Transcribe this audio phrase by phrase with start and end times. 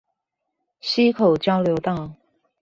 [0.79, 2.15] 溪口交流道